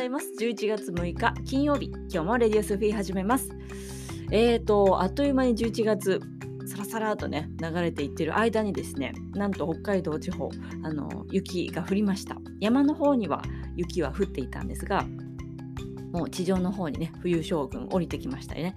[0.00, 0.32] ざいます。
[0.40, 3.50] 11月6日金曜日、今日もレディオスフィー始めます。
[4.30, 6.20] えーと、あっという間に11月、
[6.64, 10.48] さらさらとね、流れていってる間にですね、なんと北海道地方、
[10.82, 12.38] あの雪が降りました。
[12.60, 13.42] 山の方には
[13.76, 15.04] 雪は降っていたんですが、
[16.14, 18.76] もう地上の方にね、冬将軍降りてきましたよね。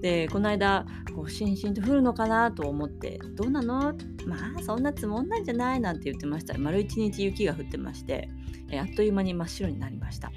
[0.00, 0.86] で、この間、
[1.16, 3.94] こう、しんしんと降るのかなと思って、どうなの？
[4.28, 5.80] まあ、そんな積もんなんじゃない？
[5.80, 8.28] なんて言ってました、丸一日雪が降ってまして、
[8.80, 10.30] あっという間に真っ白になりました。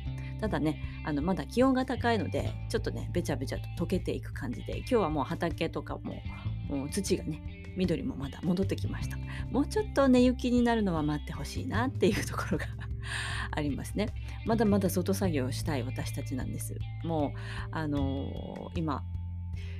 [0.45, 6.21] ただね、あのまだ気温が高いので、ちょっとね、べちゃべちゃと溶けていく感じで、今日はもう畑とかも、
[6.69, 7.41] もう土がね、
[7.75, 9.17] 緑もまだ戻ってきました。
[9.49, 12.67] もうちょっとね、雪になるのは待ってほしいなっていうところが
[13.49, 14.13] ありますね。
[14.45, 16.77] まだまだ外作業したい私たちなんです。
[17.03, 17.39] もう、
[17.71, 19.03] あのー、今、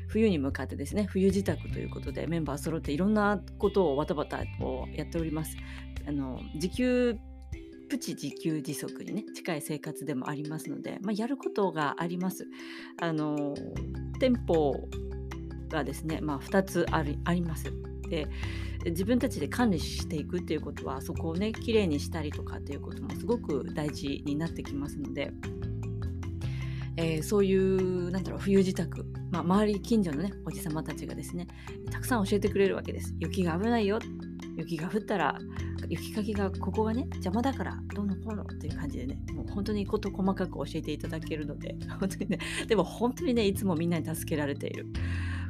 [0.08, 5.56] 冬に向かってですね、冬支度ということでメンバー揃っていろんなことをわたわたとやっております。
[6.08, 7.20] あの自給
[7.96, 12.46] プチ自給自足にね近い生活でもありますので、まあ、やることがあります。
[13.00, 13.56] あの
[14.20, 14.90] 店舗
[15.70, 17.72] がですね、まあ、2つありあります。
[18.10, 18.28] で
[18.86, 25.32] 自分たちで管理していくっていうことはそこをねきれいにしたりとかっていうこともすごく大事になってきますので、
[26.98, 31.48] えー、そういうなんだろう冬支度、まあ、周り近所のねおじさまたちがですね
[31.90, 34.00] たくさん教えてくれるわけです雪が危ないよ
[34.58, 35.40] 雪が降ったら
[35.90, 44.88] 雪かきがここがね邪魔だからどうのこうのっていう感じでねもう本当にこと細かく教えていただけるので 本当にねでも本当にねいつもみんなに助けられている。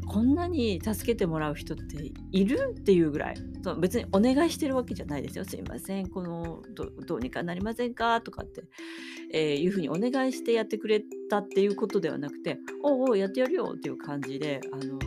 [0.07, 3.35] こんなに助けてもらう人っているっていうぐらい。
[3.79, 5.45] 別にお願いしてるわけじゃないですよ。
[5.45, 6.61] すいませんこの
[7.07, 8.63] どうにかなりませんかとかって、
[9.31, 14.99] えー、いうふうにお願いしてやってくれたっていうことではなくておうおうやってやるよっていう感じであの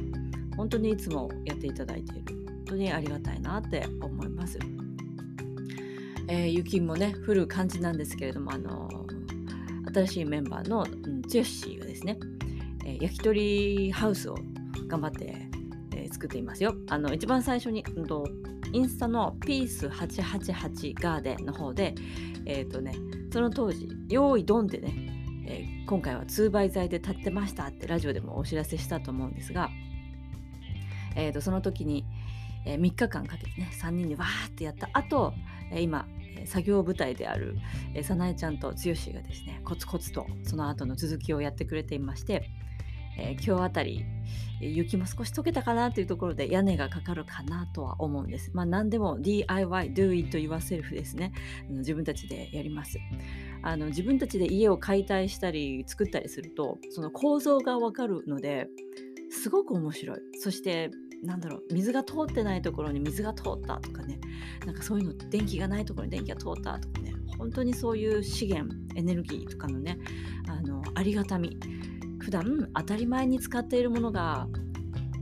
[0.57, 2.35] 本当にいつもやっていただいている。
[2.47, 4.59] 本当にありがたいなって思います。
[6.29, 8.89] えー、雪もね降る感じなんですけれどもあの
[9.95, 12.19] 新しいメンバーの、うん、剛がですね、
[12.85, 14.36] えー、焼き鳥ハウスを
[14.86, 15.48] 頑張って、
[15.95, 16.75] えー、作っていますよ。
[16.89, 18.27] あの一番最初に、うんと、
[18.73, 21.95] インスタのピース888ガーデンの方で、
[22.47, 22.95] えっ、ー、とね、
[23.33, 24.95] その当時、用意ドンでね、
[25.47, 29.70] えー、今回は通売材で立ってましたってラジオでもお知らせしたと思うんですが、
[31.17, 32.05] えー、とその時に、
[32.67, 35.33] えー、3日間かけてね3人でわーってやった後、
[35.73, 36.07] えー、今
[36.47, 37.57] 作業部隊である、
[38.03, 42.51] 早苗ちゃんと剛がですねコツコツとその後の続きをやってくれていまして、
[43.19, 44.05] えー、今日あたり
[44.61, 48.51] 雪も少し溶けたかなというところで屋根がかかるかなとは思うんです。
[48.55, 51.33] まあ何でも DIY, do it yourself ですね。
[51.69, 52.99] 自分たちでやります。
[53.63, 58.69] あの自分たちで家を解体したり作ったりするとその構造がわかるので
[59.31, 60.19] すごく面白い。
[60.41, 60.91] そして
[61.23, 64.20] なんだろう水が通ってないところに水が通ったとかね。
[64.64, 67.14] なんかそういうの電気がないところに電気が通ったとかね。
[67.39, 69.98] 本当にそういう資源エネルギーとかのね
[70.48, 71.58] あのありがたみ。
[72.20, 74.48] 普段当たり前に使っているものが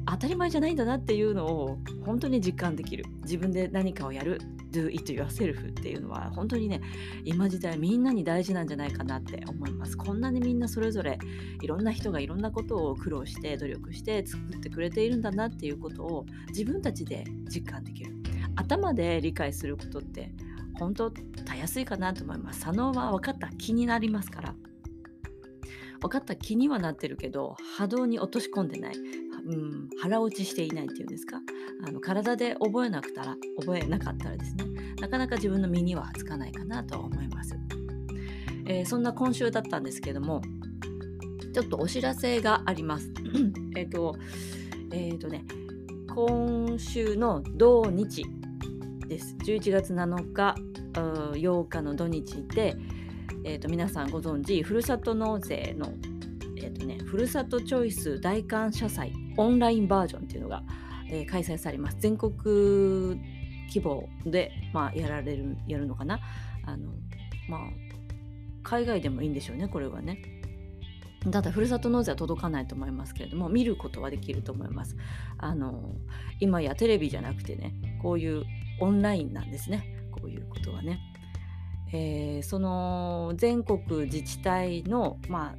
[0.06, 3.04] 当たり前じゃないんだなっていうのを本当に実感できる。
[3.22, 4.40] 自分で何かをやる。
[4.76, 6.80] Do it yourself っていうのは本当にね
[7.24, 9.96] 今時代みんなに大事なんじゃないかなって思います。
[9.96, 11.18] こんなにみんなそれぞれ
[11.62, 18.12] いろんな人がいろんなことを苦労して努力して作ってくれているんだなっていうことを自分たちで実感できる。
[18.56, 20.32] 頭で理解することって
[20.78, 22.60] 本当たやすいかなと思います。
[22.60, 24.54] 左脳は分かった気になりますから。
[26.00, 28.96] 分かった気にはなってるけど波動に落とし込んでない、
[29.46, 31.40] うん、腹落ちしていないっていうんですか？
[31.86, 34.64] あの体で覚えなくたら覚えなかったらですね
[35.00, 37.56] なかなか自分の身にはつかないかなと思います、
[38.66, 40.42] えー、そんな今週だったんですけども
[41.52, 43.10] ちょっとお知らせがあります。
[43.76, 44.16] えっと
[44.90, 45.44] えっ、ー、とね
[46.14, 48.24] 今週の土日
[49.06, 49.36] です。
[49.44, 50.56] 11月7日
[50.92, 52.76] 8日の土日で
[53.44, 55.92] えーと、皆さんご存知ふるさと納税の、
[56.56, 60.62] えーとね、ふるさとチョイス大感謝祭オンラインバージョンっていうのが、
[61.10, 61.96] えー、開催されます。
[62.00, 62.32] 全国
[63.68, 66.20] 規模で、まあ、やられるやるのかな。
[66.64, 66.90] あの、
[67.48, 67.60] まあ、
[68.62, 70.18] 海外でもいいんでしょうねこれはね。
[71.30, 74.96] ただふるさと納税は届かないと思いますけれども見ることはできると思います。
[75.38, 75.96] あの
[76.40, 78.44] 今やテレビじゃなくてねこういう
[78.80, 80.08] オンラインなんですね。
[80.12, 81.00] こういうことはね。
[81.92, 85.56] えー、その全国自治体の、まあ、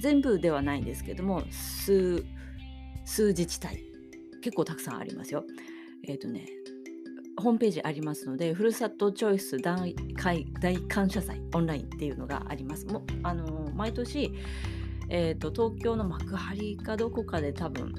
[0.00, 2.24] 全部ではないんですけども数
[3.08, 3.82] 数自治体
[4.42, 5.44] 結構たくさんありますよ。
[6.06, 6.46] えっ、ー、とね
[7.38, 9.94] ホームページありますので、ふるさとチョイス大
[10.60, 12.84] 大感謝祭オンラインっていうのがあります。
[12.86, 14.32] もあの毎年、
[15.08, 17.94] えーと、東京の幕張かどこかで多分、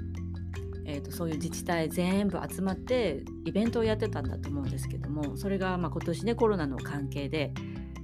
[0.86, 7.54] えーとそういう自治体全部集まってイベントをやってたんだと思うんですけどもそれがまあ今年ねコロナの関係で、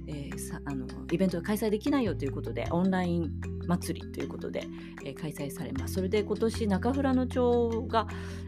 [0.06, 3.30] えー、さあのイベントが開催できないよということでオンライン
[3.66, 4.66] 祭りということで、
[5.04, 8.06] えー、開催されますそれで今年中富良野町が、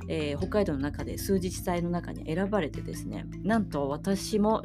[0.09, 4.62] えー、北海道の中で数自治体の中に選ばれてですねなんと私も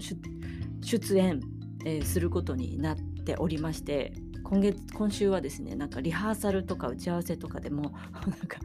[0.81, 1.41] 出演、
[1.85, 4.13] えすることになっておりまして
[4.43, 7.93] 今月今週はですねなんかリハーサルとか打ち合わせとかでも
[8.27, 8.59] なんか、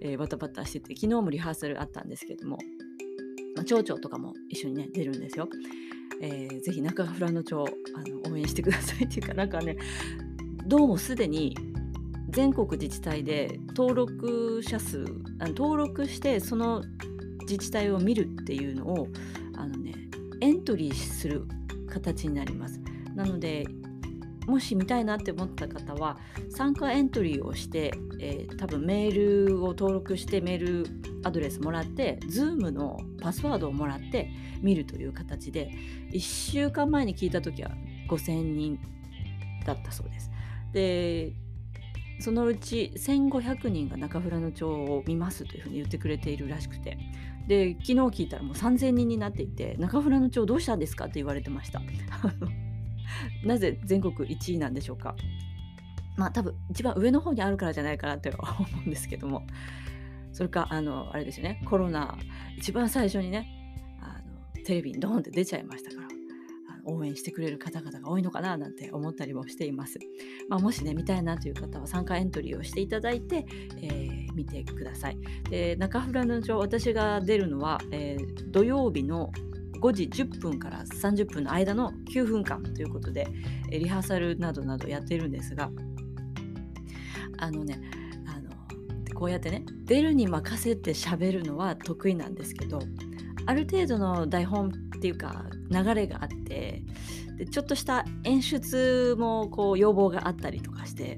[0.00, 2.58] えー、バタバタしてて昨日もリハーサルあったんですけども、
[3.54, 5.48] まあ、町長とかも一緒にね出るんですよ。
[6.22, 7.64] えー、ぜひ中富良野町
[7.94, 9.78] あの応援してくださいっていうかなんかね
[10.66, 11.56] どうもすでに
[12.28, 15.04] 全国自治体で登録者数
[15.40, 16.82] 登録してその
[17.42, 19.08] 自治体を見るっていうのを
[19.56, 19.94] あの、ね、
[20.40, 21.46] エントリーする
[21.88, 22.80] 形になります。
[23.14, 23.66] なので
[24.46, 26.18] もし見たいなって思った方は
[26.50, 30.86] 参加エントリーをして、えー、多分メールを登録してメール
[31.22, 34.30] アドレスもらって Zoom のパスワードをもらって
[34.62, 35.70] 見るという形で
[36.12, 37.70] 1週間前に聞いた時は
[38.08, 38.78] 5000人
[39.64, 40.30] だったそうです。
[40.72, 41.32] で
[42.20, 46.98] そのうち1500人が中富良野町を見ますというふうに言ってくれているらしくて。
[47.48, 51.82] で昨日聞いたらもう3000人になっていて中富良野町どうしたんですかって言われてました。
[53.44, 55.16] なぜ全国1位なんでしょうか。
[56.16, 59.46] まあ多分一番上の方にあるからじゃないかなって思うんですけども。
[60.32, 61.60] それかあのあれですよね。
[61.66, 62.16] コロナ
[62.56, 63.48] 一番最初にね
[64.00, 64.20] あ
[64.56, 66.09] のテレビにドーンって出ちゃいましたから。
[66.84, 69.98] 応援してくれる方々が多いのかななんて思ったりもしています。
[70.48, 73.46] まあ、もしね見たいなという方は参加エントリーをしていただいて、
[73.82, 75.18] えー、見てください。
[75.50, 79.30] で中富良野町私が出るのは、えー、土曜日の
[79.80, 83.26] 5時10分から30分の間の9分間ということで
[83.70, 85.70] リハーサルなどなどやってるんですが
[87.38, 87.80] あのね
[88.26, 88.50] あの
[89.18, 92.80] こうやってね出るに任せて喋るのは得意なんですけど
[93.46, 94.70] ある程度の台本
[95.00, 96.82] っていうか流れがあって
[97.38, 101.16] でちょっとした演出もこう要望があったりとかして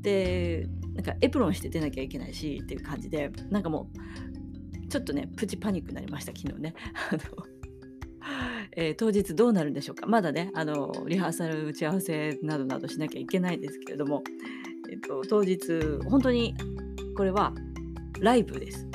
[0.00, 3.90] でなんかエプロンして出なきゃいけないしっていう感じでなんかも
[4.82, 6.74] うちょっとねプチパニックになりました昨日ね。
[8.76, 14.22] えー、当日どうなるんでしょうかまだねあのリハーサル打ち合わせなどなどしなきゃいけないですけれども、
[14.90, 15.58] えーと、当日
[16.08, 16.54] 本当に
[17.16, 17.52] これは
[18.20, 18.86] ライブです。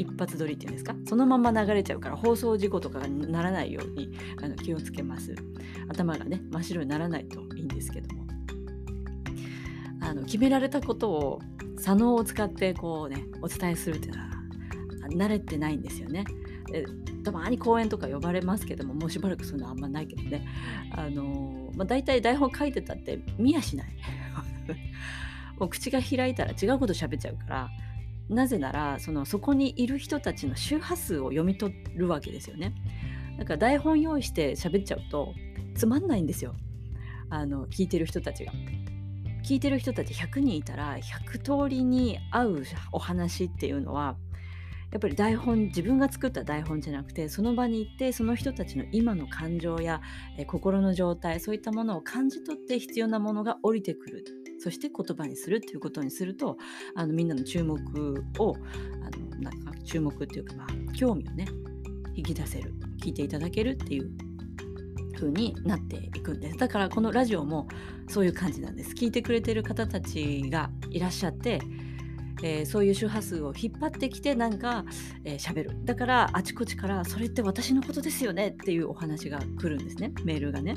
[0.00, 0.94] 一発撮りっていうんですか？
[1.06, 4.10] そのまま流れちゃうから放送事故とかにならないように
[4.42, 5.34] あの気をつけます。
[5.88, 8.26] 頭がね真っ白にならないといいんですけども
[10.00, 11.40] あの決められたことを
[11.78, 14.28] 左脳を使ってこうねお伝えするっていうのは
[15.10, 16.24] 慣れてないんですよね。
[17.24, 20.46] たまに講演とか呼ばれますけどももうしばらくそういうのあんまないけどね
[20.92, 23.88] あの、まあ、大体台本書いてたって見やしない
[25.58, 27.70] もう口が開いたら違うこと喋っちゃうから
[28.30, 32.74] なぜならそのそこにいる人たちの周波数を読み取るわけですよね。
[33.38, 35.34] だから台本用意して喋っちゃうと
[35.74, 36.54] つまんないんですよ。
[37.28, 38.52] あの聞いてる人たちが。
[39.42, 42.62] 聞いてる人たち100人いたら100通りに合う
[42.92, 44.16] お話っていうのは
[44.92, 50.00] やっぱり台本自分が作った台本じゃなくてその場に行ってその人たちの今の感情や、
[50.36, 54.24] え心の状態そういったものを感じ取って必要なものが降りてくる。
[54.60, 56.58] そして言葉にするっていうことにすると
[56.94, 57.80] あのみんなの注目
[58.38, 58.56] を
[59.02, 61.46] あのなんか注目っていうか、まあ、興味をね
[62.14, 64.10] 引き出せる聞いていただけるっていう
[65.14, 66.58] 風になっていくんです。
[66.58, 67.68] だからこのラジオも
[68.08, 68.94] そういう感じなんです。
[68.94, 71.60] 聞いてくれてる方たちがいらっしゃって
[72.42, 74.84] えー、そういう周波数を引っ張ってきてなんか
[75.24, 75.76] 喋、えー、る。
[75.84, 80.12] だからあちこちからそれって私のことですよねっていうお話が来るんですね。
[80.24, 80.74] メールがね。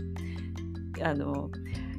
[1.02, 1.50] あの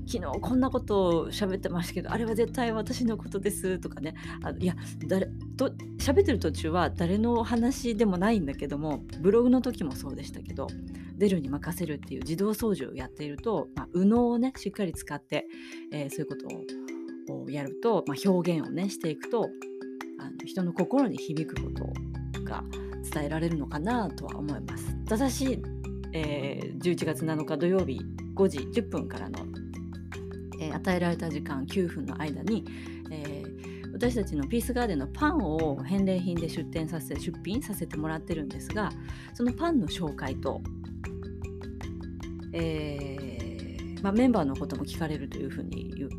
[0.07, 4.75] 昨日こんなことを喋ってましたけどあれは絶対私のことですとかねあのいや
[5.07, 10.67] 誰と喋ってる途中は誰の話でもないんだけどもブログの時もそうでしたけど
[11.17, 15.47] 出るに任せるっていう自動操縦をやっていると、まあ、右脳をねしっかり使って、
[15.93, 16.85] えー、そういうことを
[17.27, 19.49] をやると、まあ、表現をねしていくと
[20.19, 21.85] あの人の心に響くこと
[22.43, 22.63] が
[23.13, 24.97] 伝えられるのかなとは思います。
[25.05, 25.63] ただし、
[26.13, 28.01] えー、11月7日土曜日
[28.35, 29.39] 5時10分からの、
[30.61, 32.65] えー、与えられた時間9分の間に、
[33.11, 38.91] えー、私たちのピースガーデンのパンを返礼品で出店させ出品させてもらってるんですが
[39.35, 40.61] そのパンの紹介と、
[42.53, 46.11] えーまあ、メンバーのことも聞かれるというふうに言う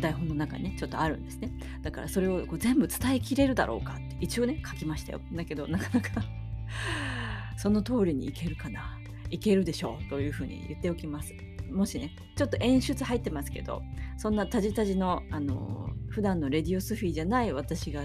[0.00, 1.52] 台本の中にねちょっとあるんですね。
[1.82, 5.20] だからそれをこう全部伝えきれるだろうかって一応ね書きましたよ。
[5.32, 6.10] だけどなかなか
[7.56, 8.98] その通りにいけるかな。
[9.30, 11.34] いけるでしょうというふうに言っておきます。
[11.74, 13.82] もしねちょっと演出入ってますけど
[14.16, 18.02] そんなタジタジのあの普段のレディオスフィーじゃない私が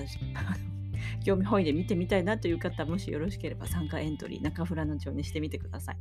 [1.23, 5.97] 興味本位で見てみたいなという方もしよろしければ参加エントリー中富良野町にしてみてください。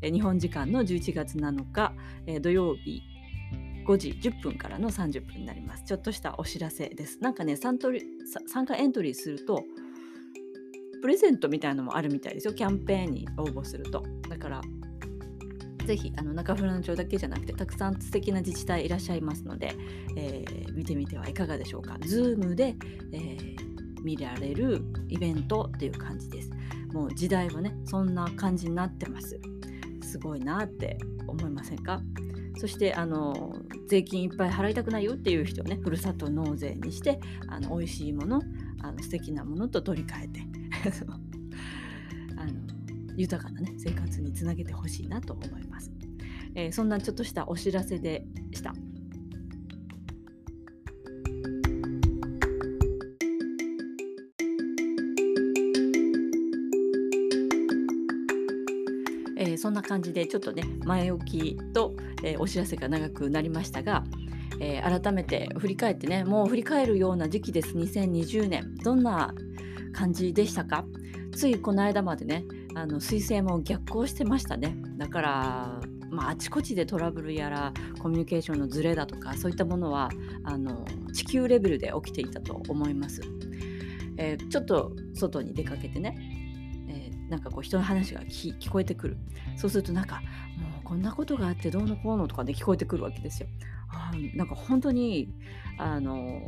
[0.00, 1.92] え日本時間の11月7日、
[2.26, 3.02] え土曜日
[3.86, 5.84] 5時10分からの30分になります。
[5.84, 7.18] ちょっとしたお知らせです。
[7.20, 9.64] なんかね、参加エントリーすると、
[11.00, 12.54] プレゼントみたいなのもあるみたいですよ。
[12.54, 14.04] キャンペーンに応募すると。
[14.28, 14.60] だから、
[15.86, 19.74] ぜひあの中富良野町だけじゃなくてたくさん素敵な自治体いらっしゃいますので、
[20.16, 21.94] えー、見てみてはいかがでしょうか。
[22.00, 22.76] Zoom で、
[23.12, 26.50] えー、見られるイベントっていう感じです。
[26.92, 29.40] もう時代はねそんな感じになってます。
[30.02, 32.00] すごいなって思いませんか？
[32.58, 33.56] そしてあの
[33.88, 38.42] 税金いっぱい払いたくないよっていう人をねふるさと納税にしてあの美味しいもの
[38.82, 40.40] あの素敵なものと取り替えて
[43.16, 45.90] 豊かな、ね、生活につなげてほしいなと思います、
[46.54, 48.72] えー、そんなちょっとしたお知らせでした。
[59.36, 64.04] え、そんな感じでちょっとね前置きと、えー、お知らせが長くなりましたが、
[64.60, 67.76] えー、改めて振り返ってねもう振り返るような時期です。
[67.76, 68.74] 2020年。
[68.76, 69.34] どんな
[69.92, 70.84] 感じでしたか？
[71.34, 74.76] ついこの間までねあの彗星も逆行してましたね。
[74.96, 80.10] だからまあ、あちこちでトラブルやらコミュニケーションのズレだとかそういったものは
[80.44, 83.22] あの地球レベルで起きていたと思います、
[84.18, 86.42] えー、ちょっと外に出かけてね
[87.32, 89.16] なんかこう人の話が聞こえてくる。
[89.56, 90.16] そうするとなんか
[90.58, 93.48] もうこんなことがあってどうのこうのとかで聞こえてくるわけですよ。
[93.88, 95.32] あなんか本当に
[95.78, 96.42] あの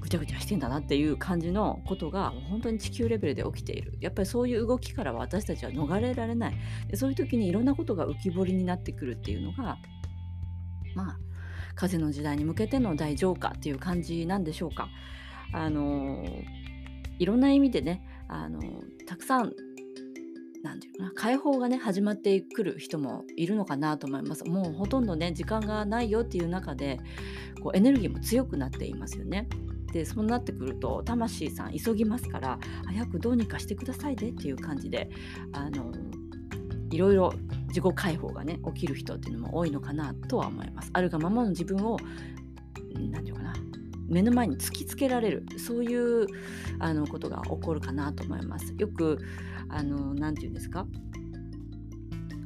[0.00, 3.98] ぐちゃぐちゃしてんだなっていう感じのことが本当に地球レベルで起きている。
[4.00, 6.56] やっぱりそういう動きから私たちは逃れられない。
[6.88, 9.78] でそういう時にいろんなことが浮き彫りになってくるっていうのが
[10.94, 11.18] まあ
[11.74, 14.88] 風の時代に向けての大浄化っていう感じなんでしょうか。
[15.52, 16.24] あの
[17.18, 18.60] いろんな意味でねあの
[19.06, 19.52] たくさん
[20.62, 24.44] なんていうかな解放がね始まってくる人もいるのかなと思います。
[24.44, 27.00] もうほとんどね時間がないよっていう中で
[27.62, 29.48] こうエネルギーも強くなっていますよね
[29.92, 35.10] でそうなってくると魂さん急ぎますから早くどうにかしてくださいねっていう感じで
[35.52, 35.92] あの
[36.90, 37.32] いろいろ
[37.68, 41.98] 自己解放がね起きる人っていうのも多いのかなとは思いますあるがままの自分を
[42.94, 43.54] 何て言うかな
[44.08, 46.26] 目の前に突きつけられるそういう
[46.80, 48.74] あのことが起こるかなと思います。
[48.76, 49.20] よく
[49.68, 50.86] 何て言うんですか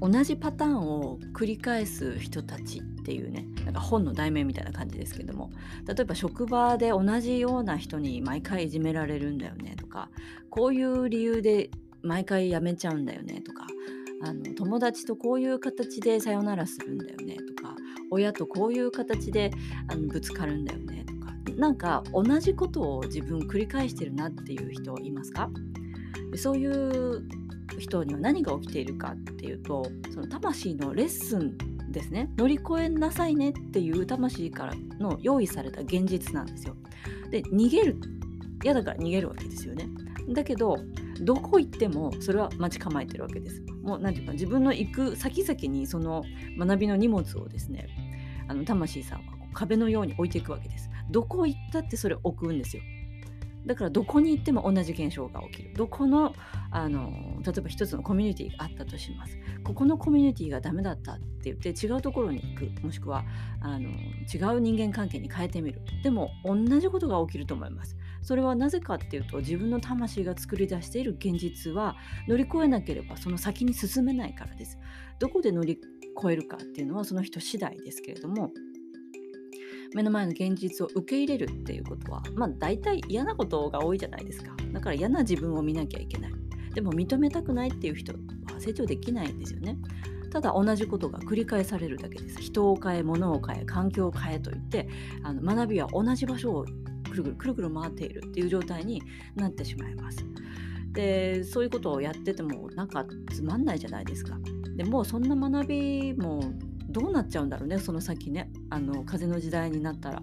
[0.01, 5.51] 同じパターンを繰り返す人たちっていうねなんか本の題名みたいな感じですけども
[5.87, 10.09] 例えば職場で同じような人に毎回いじめられるんだよねとか
[10.51, 11.71] こういう理由で
[12.03, 13.67] 毎回辞めちゃうんだよねとか
[14.23, 17.77] あの友達とこういう形でさよならするんだよねとか
[18.11, 19.51] 親とこういう形で
[19.89, 25.51] あのぶつかるんだよねとかなんか同じことを自分繰り返してるなっていう人いますか？
[26.37, 27.23] そういう
[27.79, 31.57] 人には何が起きているかっていうとその魂のレッスン
[31.95, 36.77] ですね乗り越えなさいねっていう魂からの用意された現実なんですよ。
[37.31, 37.97] で逃げる
[38.63, 39.89] 嫌だから逃げるわけですよね。
[40.29, 40.77] だけど
[41.21, 43.63] どこ行ってもそれは待ち構えてるわけです。
[43.83, 46.25] もう何て言うか自分の行く先々にその
[46.59, 47.89] 学びの荷物をですね
[48.49, 50.91] あの魂さんは壁のように置いていくわけです。
[51.11, 52.83] どこ行ったってそれ置くんですよ。
[53.67, 55.75] だからどこに行っても同じ現象が起きる。
[55.75, 56.35] どこの
[56.71, 59.39] あの例えば一つのコミュニティがあったとします。
[59.63, 63.25] ここのコミュニティがダメだったって言って違うところに行くもしくは
[63.61, 65.81] あの違う人間関係に変えてみる。
[66.03, 67.97] でも同じことが起きると思います。
[68.21, 74.79] それはなぜかっていうと自分の魂が作り出している現実は乗り越えなければその先に進めないからです。
[75.19, 75.79] どこで乗り
[76.19, 78.53] 越えるかっていうのはその人次第ですけれども
[79.95, 84.55] 目の前の現実を受け入れるっていうことはまあ大体嫌なことが多いじゃないですか。
[84.73, 86.33] だから嫌な自分を見なきゃいけない。
[86.75, 88.19] でも認めたくないっていう人は
[88.59, 89.79] 成長できないんですよね。
[90.31, 92.43] ただ同じことが繰り返されるだけです。
[92.43, 94.89] 人を変え物を変え環境を変えといって
[95.23, 96.65] あの学びは同じ場所を
[97.09, 99.01] くるくるくるくる回っているっていう状態に
[99.37, 100.27] なってしまいます。
[100.93, 104.37] でそういうことをやっててもなんかつまんないじゃないですか。
[104.77, 106.41] でもそんな学びも
[106.95, 108.51] どうなっちゃうんだろうねその先ね。
[108.71, 110.23] あの風の時代になったら。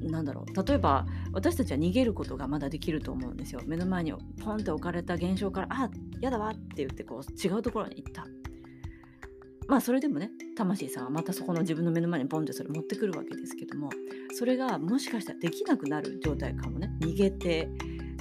[0.00, 0.66] なんだろう。
[0.66, 3.60] 例えば私たちは逃げることがまだできると思うんですよ。
[3.66, 8.26] 目の前にポンって置かれた現象からあやだわって言ってこう違うところに行った。
[9.68, 13.90] まあそれでもね魂さんはまたそこの自分の目の前にポンってそれ持ってくるわけですけども
[14.32, 16.90] それがもしかしたらできなくなる状態かもね。
[17.00, 17.68] 逃げて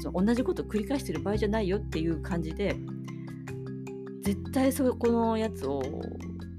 [0.02, 2.76] その同じことを繰り返してる場合じゃないよっていう感じで
[4.24, 5.82] 絶対そこのやつを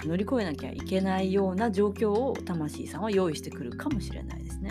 [0.06, 4.70] 乗り越えなきゃいけないような状況を魂さんは用意してくるかもしれないですね。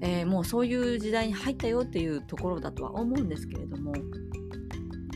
[0.00, 3.92] えー、もうそういう時代に入ったよっていうところだとは思うんですけれども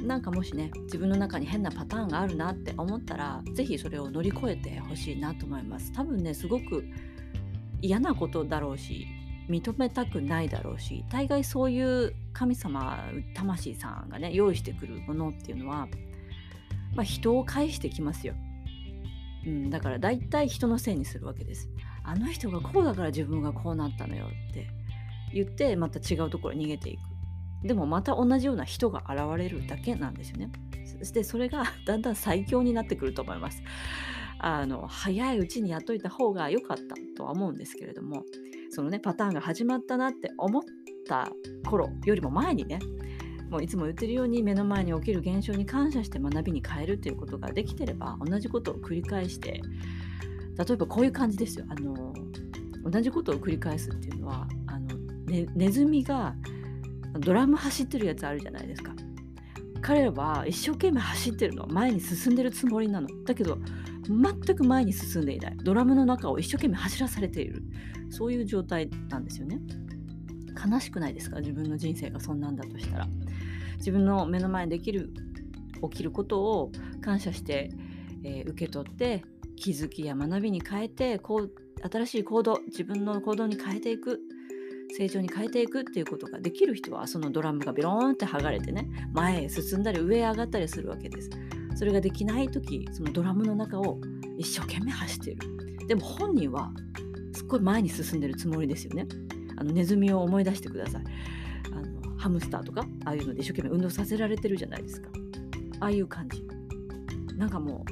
[0.03, 6.85] なんかもしね自分の中に変なパターンがあるなって思ったら是非それを乗り越えてほしいなと思います多分ねすごく
[7.81, 9.07] 嫌なことだろうし
[9.49, 15.89] 認めたくないだろうし大概そういう神様魂さんがね用意してくるものっていうのは、
[16.95, 18.35] まあ、人を介してきますよ、
[19.47, 21.69] うん、だから大体人のせいにするわけです。
[22.05, 24.67] あの人がこうだから自分がこうなったのよって
[25.33, 27.01] 言ってまた違うところに逃げていく。
[27.67, 30.51] でもまた同じような人が現れるだけなんですよね。
[30.99, 33.63] そしてそれが だんだん最強になってくると思います。
[34.39, 38.25] あの早いうちにやっといた方が良かったとは思うんですけれども
[38.71, 40.63] そのねパターンが始まったなって思っ
[41.07, 41.31] た
[41.65, 42.81] 頃よりも前にね
[43.53, 49.61] もういつも言ってるように目の前に起きる現象に感謝して学びに変えるっていうことができてれば同じことを繰り返して
[50.57, 51.67] 例えばこういう感じですよ。
[51.69, 52.15] あの
[52.91, 56.35] 同じことを繰り返すっていうのはあの、ね、ネズミが
[57.21, 58.95] ドラム走ってるやつあるじゃないですか。
[59.83, 63.09] 彼らは一生懸命走ってるの前に進んでるつもりなの。
[63.27, 63.59] だけど
[64.09, 65.57] 全く前に進んでいない。
[65.63, 67.63] ドラムの中を一生懸命走らされている。
[68.09, 69.61] そういう状態なんですよね。
[70.71, 71.41] 悲しくないですか？
[71.41, 73.09] 自分の人生がそんなんだとしたら。
[73.83, 75.13] 自分の目の前にできる
[75.91, 76.71] 起きることを
[77.01, 77.71] 感謝して、
[78.23, 79.25] えー、受け取って
[79.57, 81.53] 気づきや学びに変えてこう
[81.91, 84.21] 新しい行動自分の行動に変えていく
[84.97, 91.31] 成長に変えていくっていうことができる人はそのドラムがビローンって剥がれてね前へ進んだり上へ上がったりするわけです。
[91.75, 93.99] それができない時そのドラムの中を
[94.39, 95.87] 一生懸命走っている。
[95.89, 96.71] でも本人は
[97.33, 99.07] すっごい前に進んでるつもりですよね。
[99.57, 101.03] あのネズミを思い出してください。
[102.23, 105.09] ハムスターとかああいうので一生懸命運動させられてるじゃないですか。
[105.81, 106.43] ああいう感じ。
[107.37, 107.85] なんかも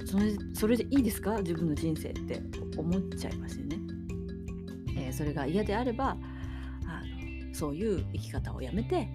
[0.00, 1.38] うそれそれでいいですか？
[1.38, 2.40] 自分の人生って。
[2.78, 3.78] 思っちゃいますよね、
[4.98, 7.02] えー、それが嫌であればあ
[7.46, 9.08] のそういう生き方をやめて、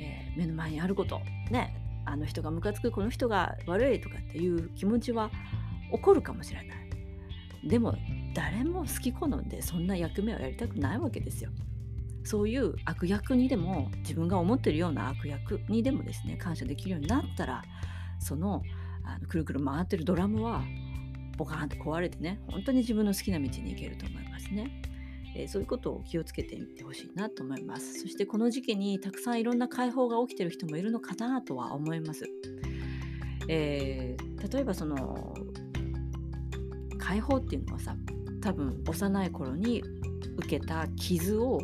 [0.00, 1.20] えー、目の前にあること。
[1.50, 1.76] ね。
[2.06, 5.30] あの人がムカつくこの人が悪いとかっていう気持ちは
[5.92, 7.68] 起こるかもしれない。
[7.68, 7.94] でも
[8.34, 11.50] 誰も好き好んでそんな役目をやりたくないわけですよ
[12.24, 17.62] そういう悪役にでも自分が思ってるような悪役にでもですね感謝できるようになったら
[18.18, 18.62] その
[19.04, 20.62] あのくるくる回ってるドラムは
[21.36, 24.70] ボカーンと壊れてね本当に自分の好きな道に行けると思いますね。
[25.34, 28.00] えー、そういうことを気をつけてみてほしいなと思います。
[28.00, 32.28] そしてこの時期にたくさんいろんな解放が起きてる人もいるのかなとは思います。
[33.48, 35.34] えー、例えばその
[36.98, 37.96] 解放っていうのはさ
[38.40, 39.82] 多分幼い頃に
[40.36, 41.60] 受けた傷を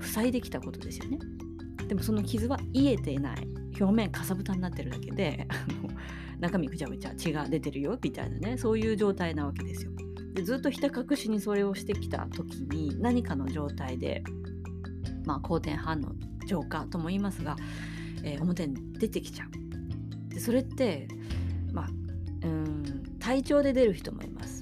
[0.00, 1.18] 塞いできたことですよね。
[1.88, 3.48] でもその傷は癒えていない
[3.80, 5.46] 表面かさぶたになってるだけで
[6.38, 9.90] 中身ぐちゃぐちゃ血が出てるよみたいなねそういう状態なわけですよ。
[10.34, 14.22] でずっとひた隠しにそれをしてきた時に何かの状態で
[15.24, 16.14] まあ好転反応
[16.46, 17.56] 浄化とも言いますが、
[18.22, 20.28] えー、表に出てきちゃう。
[20.28, 21.08] でそれって
[21.72, 21.90] まあ
[22.46, 24.59] うん体調で出る人もいます。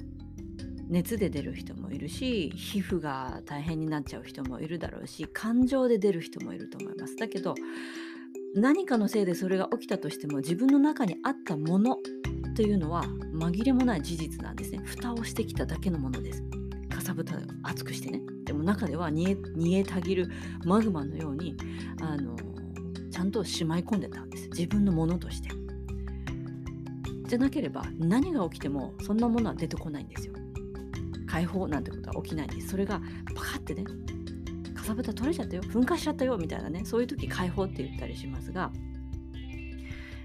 [0.88, 7.16] 熱で出る人もいるし皮膚が大変になっちゃう人もいるだろうし感情で出る人もいると思います。
[7.16, 7.54] だけど
[8.54, 11.98] 何かのせいでそれが起きたとしても自分の中にあったもの
[12.56, 14.80] というのは紛れもない事実なんですね。
[14.84, 16.42] 蓋をしてきただけのものです。
[16.88, 18.22] かさぶたを熱くしてね。
[18.44, 20.28] でも中では煮え煮えたぎる
[20.64, 21.56] マグマのように
[22.00, 22.34] あの
[23.10, 24.48] ちゃんとしまい込んでたんです。
[24.48, 25.50] 自分のものとして。
[27.28, 30.37] じゃなければ何が起きてもそんなものは出てこないんですよ。
[31.28, 32.68] 解放なんてことは起きないんです。
[32.68, 33.00] それが
[33.34, 33.84] パカってね
[34.74, 35.62] かさぶた取れちゃったよ。
[35.62, 38.70] 噴火しちゃったよみたいなねそういう時解放って言ったりしますが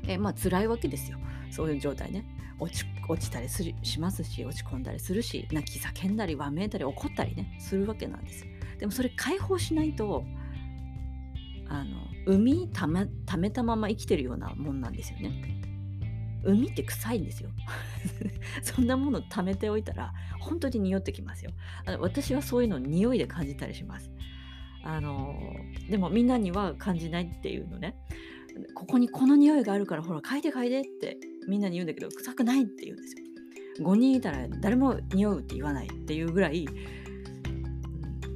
[0.08, 1.18] えまあ辛いわけですよ。
[1.52, 2.26] そういう状態ね。
[2.60, 8.46] 落ち落ちたりするしますし落ち込んだりするし泣き叫んだりわめいたり怒ったりねするわけなんです
[8.80, 10.24] でもそれ解放しないと
[11.68, 15.63] あの海ためためたまま生きてるようなもんなんですよね。
[16.44, 17.50] 海って臭いんですよ。
[18.62, 21.52] そんなもの貯めておいたら本当に匂ってきますよ。
[21.86, 24.12] あの私はそういうの匂いで感じたりします。
[24.84, 25.36] あの
[25.90, 27.96] でもみんなには感じないっていうのね。
[28.76, 33.24] ここにこの匂いがあるからほら嗅いで嗅いでってみんなに言うんだけど臭くないって言うんですよ。
[33.80, 36.68] 5人いたら誰も匂うって言わないっていうぐらい、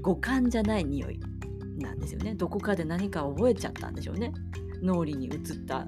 [0.01, 1.19] 五感じゃない匂い
[1.77, 2.33] なんですよね。
[2.33, 4.31] どこかで何か覚えちゃったんでしょうね。
[4.81, 5.85] 脳裏に移った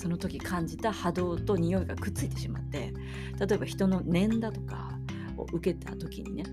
[0.00, 2.94] その時感じた波動と匂いがくっついてしまって
[3.38, 4.98] 例えば人の念だとか
[5.36, 6.44] を受けた時にね、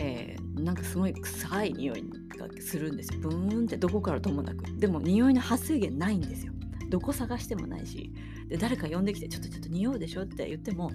[0.00, 2.04] えー、なんかすごい臭い匂い
[2.36, 3.20] がするんですよ。
[3.20, 4.64] ブーンってどこからともなく。
[4.76, 6.52] でも匂いの発生源ないんですよ。
[6.88, 8.12] どこ探してもないし。
[8.48, 10.90] で誰か呼んできてちょっとちょっと匂うでしょって言っても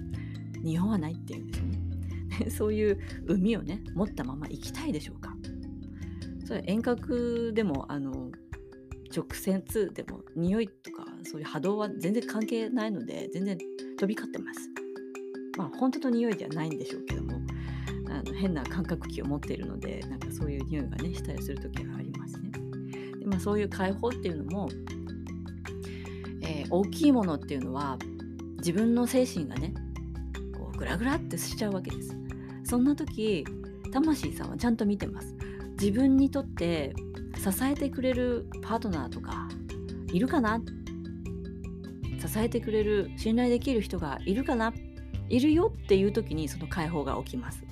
[0.60, 2.50] 匂わないって言うんですよね。
[2.52, 5.34] そういう海をね持ったまま行きたいでしょうか。
[6.44, 8.30] それ遠隔でもあの
[9.14, 13.58] 直接でも匂いとかそういう波動は全然関係ないので全然
[13.98, 14.60] 飛び交ってます。
[15.56, 17.40] まあ本当の匂いではないんでしょうけども
[18.08, 22.50] あの変な感覚器を持っているのでなんかそういう匂いがねしたりする時がありますね。
[23.20, 24.68] で、まあ、そういう解放っていうのも、
[26.42, 27.98] えー、大きいものっていうのは
[28.58, 29.74] 自分の精神がね
[30.56, 32.16] こうグラグラってしちゃうわけです。
[32.64, 33.46] そんな時
[33.92, 35.36] 魂さんはちゃんと見てます。
[35.80, 36.94] 自分にとって
[37.52, 39.48] 支えてくれるパートナーとか
[40.12, 40.62] いるかな？
[42.18, 44.72] 支えてくれる信頼できる人がいるかな？
[45.28, 47.62] いるよっていう時にその解放が起きます。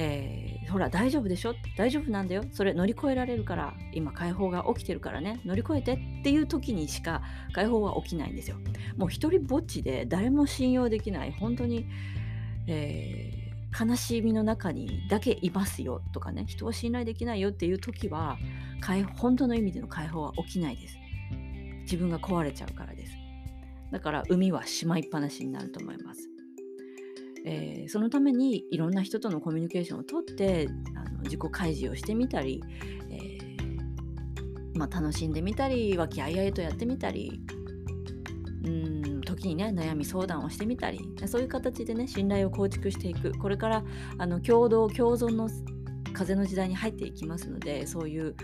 [0.00, 1.54] えー、ほら大丈夫でしょ？
[1.76, 2.44] 大丈夫なんだよ。
[2.52, 5.40] それ乗り越えられるから今解放が起きてるからね。
[5.44, 8.56] 乗り越えてっていう時にしか解放は起きないんですよ。
[8.96, 11.32] もう一人ぼっちで誰も信用できない。
[11.32, 11.86] 本当に、
[12.66, 13.37] え
[13.78, 18.38] 悲しみの中にだけいますよとかね人を信頼できないよっていう時は
[19.16, 20.96] 本当の意味での解放は起きないです。
[21.82, 23.18] 自分が壊れちゃうからです。
[23.90, 26.28] だから海はしまいっぱなしになると思います、
[27.44, 32.62] えー、そのためにいろんな人とのコミュニケーションをとってあの自己開示をしてみたり、
[33.10, 37.40] えー、まあ、楽しんでみたり和気あいあいとやってみたり
[38.64, 43.36] うん時にね悩み相談をしてみたりそういう形でね信頼を構築していく。
[43.38, 43.84] これから
[44.16, 45.48] あの共同共存の
[46.14, 48.34] 風の時代に入っていきますのでそういう、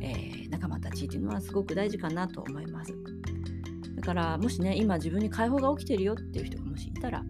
[0.00, 2.94] えー、仲間たちっていうのはすごく大事かなと思います。
[3.96, 7.22] だからもしね今自分に解放が起きてるよっていう人がもしいたら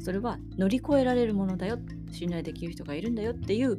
[0.00, 1.78] それは乗り越えられるものだよ
[2.12, 3.78] 信頼できる人がいるんだよっていう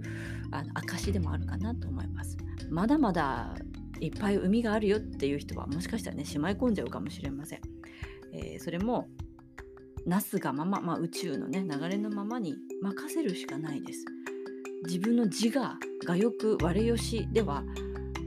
[0.52, 2.38] あの証でもあるかなと思います。
[2.70, 3.56] まだまだ
[4.00, 7.75] いっぱい海があるよっていう人はもしかしたらねしまい込んじゃうかもしれません。
[8.36, 9.08] えー、それも
[10.06, 14.06] なすがまま、まあ、宇宙のね流れのままに任せるしかないです。
[14.86, 17.64] 自分の自我がよく我よしでは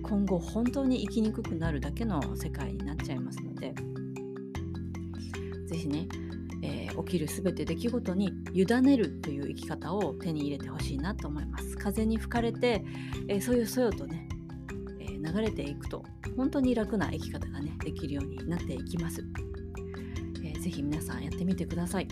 [0.03, 3.75] 今後本当に生きにくくなるだけの世界になっちゃいますので
[5.66, 6.09] 是非ね、
[6.62, 11.77] えー、起きる全て出来事に委ねるという生き方を手に入れてほしいなと思います。
[11.77, 12.85] 風に吹かれて、
[13.29, 14.29] えー、そよそよとね、
[14.99, 16.03] えー、流れていくと
[16.37, 19.23] 本当に楽な生き方がねできるようになっていきます。
[20.69, 22.09] ぜひ皆さんやってみてください。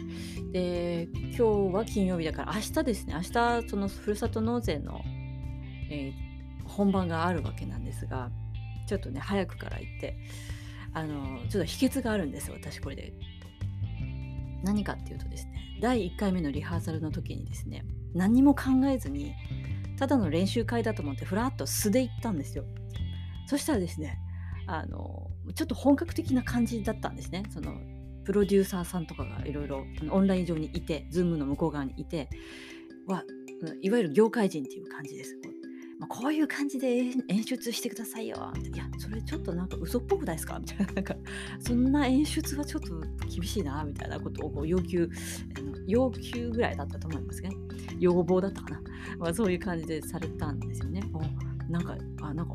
[0.50, 5.02] で、今日は金曜日だから明日ですね、明日そのふるさと納税の、
[5.90, 8.30] えー、本番があるわけなんですが、
[8.86, 10.16] ちょっとね、早くから行って、
[10.94, 13.12] あの、ちょっと秘訣があるんです、私これで。
[14.64, 19.34] 何かっていうとですね、第1回目のリハーサルの時にですね、何も考えずに、
[19.98, 22.64] ただの練習会だと思ってふらっと素で行ったんですよ。
[23.46, 24.18] そしたらですね、
[24.66, 27.42] あのちょっと本格的な感じだったんですね。
[27.50, 27.74] その
[28.26, 32.28] プロデューサーさんとかがいろいろオンライン上にいて、ズームの向こう側にいて、
[33.06, 33.24] は
[33.80, 35.34] いわゆる業界人っていう感じです。
[35.36, 35.56] こう
[35.98, 36.88] まあ、こういう感じで
[37.28, 38.52] 演出してくださいよ。
[38.74, 40.58] いや、それちょっとなんか嘘っぽくないですか？
[40.60, 40.92] みたいな。
[40.92, 41.16] なんか、
[41.60, 43.00] そんな演出はちょっと
[43.34, 45.08] 厳しいな、みたいなことを要求、
[45.86, 47.50] 要求ぐらいだったと思いますね。
[47.98, 48.82] 要望だったかな。
[49.18, 51.00] まあ、そういう感じでされたんですよね。
[51.70, 52.54] なんか、あなんか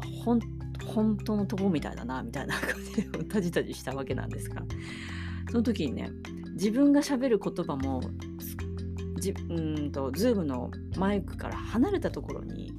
[0.85, 4.63] 本当のとこみたいだな、みたいな感じでタジタジしたわけなんですが。
[5.51, 6.09] その時にね
[6.53, 8.01] 自分がしゃべる言葉も
[9.19, 12.71] じうんと Zoom のマイクから離れたところに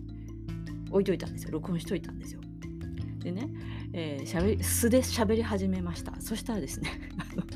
[0.91, 1.53] 置いといたんですよ。
[1.53, 2.41] 録音しといたんですよ。
[3.19, 3.49] でね、
[3.93, 6.19] えー、しゃべ素で喋り始めました。
[6.21, 6.91] そしたらですね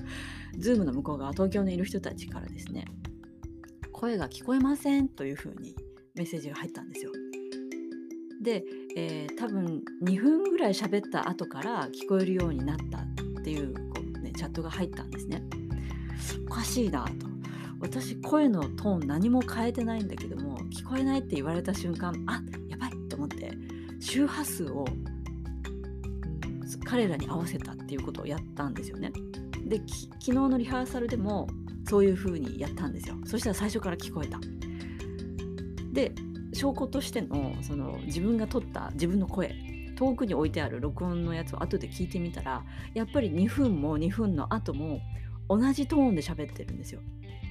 [0.61, 2.85] Zoom の向こう側東京にいる人たちからですね
[3.93, 5.75] 声が聞こえませんというふうに
[6.15, 7.13] メッセージが入ったんですよ。
[8.43, 13.86] で、えー、多分2分ぐらい喋った後から聞こえるようになったっていう
[14.37, 15.43] チャットが入ったんですね。
[16.49, 17.27] おかしいなと。
[17.81, 23.53] 私声のトーン何も変えてないんだけども聞こえないって言われた瞬間あやばいと思って
[24.01, 29.13] 周波数を、うん、彼らに合わせたっていうことをやったんですよね。
[29.67, 31.49] で昨日のリハーサルでも
[31.89, 33.17] そういう風にやったんですよ。
[33.25, 34.41] そしたら最初から聞こえた。
[35.93, 36.13] で
[36.53, 39.55] 証拠としてのその自分が撮った自分の声
[39.97, 45.01] 遠くに置いてある録音のやつを後で聞いてみたらやっぱり2分も2分の後も
[45.49, 47.01] 同じトーンで喋ってるんですよ。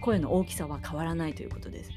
[0.02, 1.92] 声の大きさは変わらないということです。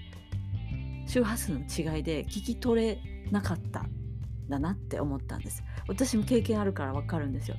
[1.07, 2.99] 周波数の違いで聞き取れ
[3.31, 3.91] なかったん
[4.49, 5.63] だなって思ったんです。
[5.89, 7.57] 私も経験あるからわかるんですよ。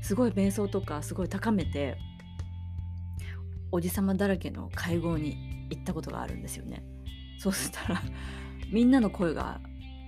[0.00, 1.96] すごい瞑想とかすごい高めて
[3.70, 6.82] おじさまだらけの会合に行ったことがあるんですよね。
[7.38, 8.02] そうしたら
[8.70, 9.60] みんなの声が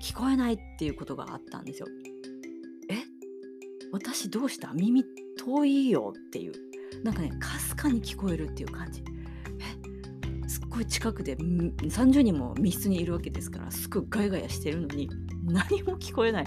[0.03, 1.87] 聞こえないっていうことがあったんですよ。
[3.95, 4.73] 私どうした？
[4.75, 5.05] 耳
[5.39, 6.53] 遠いよっていう。
[7.05, 9.05] なんかねかすかに聞こえるっていう感じ。
[10.45, 15.09] えすっごい近くで30人も密室にいるわけですからすぐガヤガヤしてるのに
[15.45, 16.47] 何も聞こえない。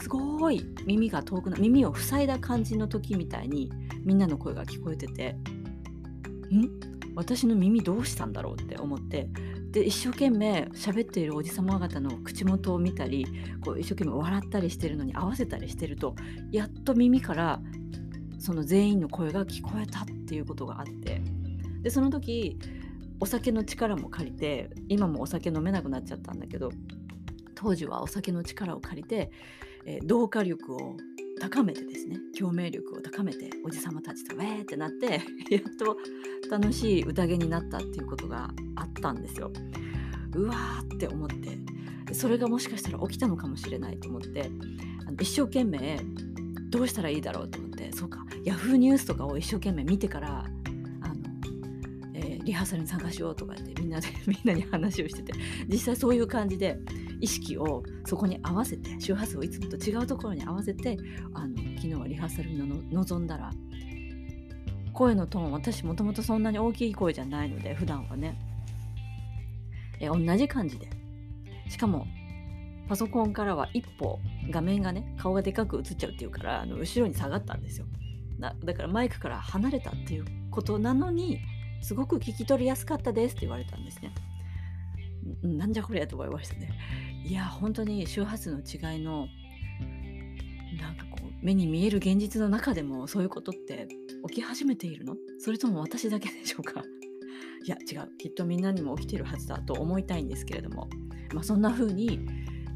[0.00, 3.68] すごい耳が遠くな耳を塞いだ感じの時みたいに
[4.04, 5.32] みんなの声が聞こえてて
[6.52, 6.70] ん？
[7.16, 8.62] 私の耳どうしたんだろう？
[8.62, 9.28] って思って
[9.70, 13.26] で一生懸命喋っているおじさま方の口元を見たり
[13.64, 16.16] こう一生懸命笑ったりしてるのに合わせたりしてると
[16.50, 17.60] やっと耳から
[18.38, 21.22] その全員の声が聞こえたっていうことがあって
[21.82, 22.58] でその時
[23.20, 26.70] お酒の力も借りて今もお酒飲めなくなっちゃったんだけど
[27.54, 29.30] 当時はお酒の力を借りて、
[29.84, 30.96] えー、同化力を
[31.40, 35.06] 高めてですね共鳴力を高めておじさまたちとウェーってなって
[35.50, 35.96] やっと
[36.50, 39.50] 楽しい宴になったっていうことがあったんですよ。
[40.34, 44.50] うわーって思ってそれがもしかしたら起きたのかもしれないと思って
[45.20, 46.00] 一生懸命
[46.70, 50.44] どうしたらいいだろうと思ってそうかヤフーニュースとかを一生懸命見てから
[52.50, 55.32] リハーサルに参加しようとかってみんなで みんなに話をしてて
[55.68, 56.78] 実際そういう感じで
[57.20, 60.98] 意識をそこに合わせて周波数をいつもと違うところに合わせて
[61.34, 62.58] あの昨日はリハーサルに
[62.90, 63.50] 臨んだら
[64.92, 68.38] 声のトーン私もともとそんなに大きい声じゃないので普段はね。
[70.00, 70.88] え同じ感じで。
[71.68, 72.06] しかも
[72.88, 74.18] パソコンからは一歩
[74.50, 77.86] 画面がね顔がでかく映っちゃうっていうからあの後ろに下がったんですよ。
[78.40, 81.40] だからマイクから離れたっていうことなのに
[81.82, 84.12] すごく聞き取りやすかったですって言われたんですね。
[85.42, 86.70] なんじゃこりゃと思いましたね。
[87.24, 89.28] いや、本当に周波数の違いの、
[90.80, 93.88] なんかこう、目に見える現実の中でもそういうことって
[94.28, 95.16] 起き始めているの？
[95.38, 96.82] それとも私だけでしょうか？
[97.64, 98.08] いや、違う。
[98.18, 100.88] きっとみんなにも起きてるはずだと思いたいんですけれども、
[101.34, 102.20] まあ、そんな風に、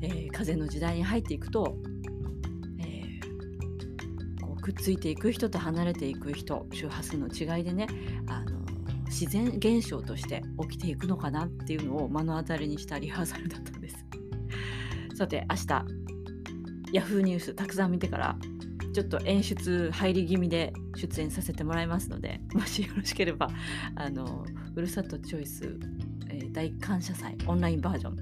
[0.02, 1.78] えー、風の時代に入っていくと、
[2.78, 7.87] えー、こうくっついていく人と離れていく人周波数の違いでね
[8.26, 8.54] あの
[9.14, 14.05] 自然現象として起きていくのかなっていうのを目の当たりにしたリハーサルだったんです。
[15.14, 15.62] さて明日
[16.92, 18.37] Yahoo ニュースたくさん見てから
[18.92, 23.48] ちょっと演出入り気味で出演させてもらいますので もしよろしければ
[23.94, 25.79] あのふるさとチョイス、
[26.29, 28.16] えー、大感謝祭オンラインバージョン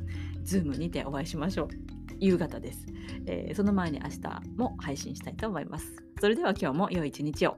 [0.44, 1.68] Zoom にてお会いしましょう。
[2.20, 2.86] 夕方です、
[3.26, 5.90] えー、その前に明日も配信したいと思います。
[6.20, 7.56] それでは今日も良い一日を。